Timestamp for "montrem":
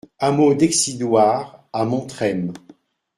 1.85-2.53